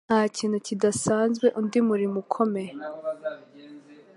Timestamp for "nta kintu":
0.07-0.57